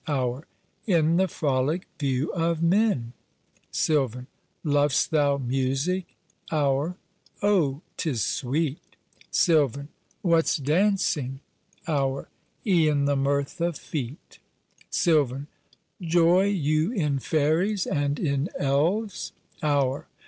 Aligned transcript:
HOUR. 0.07 0.47
In 0.87 1.17
the 1.17 1.27
frolic 1.27 1.85
view 1.99 2.33
of 2.33 2.63
men! 2.63 3.13
SILVAN. 3.69 4.25
Lov'st 4.65 5.11
thou 5.11 5.37
music? 5.37 6.15
HOUR. 6.51 6.97
Oh! 7.43 7.83
'tis 7.97 8.23
sweet! 8.23 8.81
SILVAN. 9.29 9.89
What's 10.23 10.57
dancing? 10.57 11.41
HOUR. 11.87 12.29
E'en 12.65 13.05
the 13.05 13.15
mirth 13.15 13.61
of 13.61 13.77
feet. 13.77 14.39
SILVAN. 14.89 15.45
Joy 16.01 16.45
you 16.45 16.91
in 16.91 17.19
fairies 17.19 17.85
and 17.85 18.17
in 18.19 18.49
elves? 18.57 19.33
HOUR. 19.61 20.07